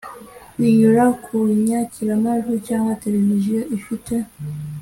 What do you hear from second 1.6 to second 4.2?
nyakiramajwi cyangwa televiziyo ifite